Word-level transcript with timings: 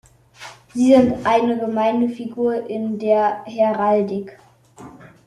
Sie 0.73 0.95
sind 0.95 1.23
eine 1.27 1.59
gemeine 1.59 2.09
Figur 2.09 2.67
in 2.67 2.97
der 2.97 3.43
Heraldik. 3.45 4.35